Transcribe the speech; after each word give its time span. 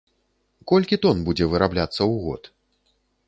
Колькі 0.71 0.99
тон 1.03 1.21
будзе 1.27 1.45
вырабляцца 1.53 1.97
ў 2.11 2.13
год? 2.25 2.51